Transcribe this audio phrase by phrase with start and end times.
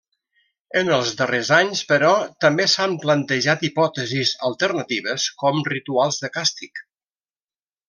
[0.79, 2.09] En els darrers anys, però,
[2.45, 6.85] també s'han plantejat hipòtesis alternatives com rituals de càstig.